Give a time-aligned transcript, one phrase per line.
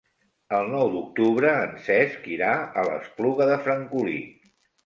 [0.59, 4.19] El nou d'octubre en Cesc irà a l'Espluga de Francolí.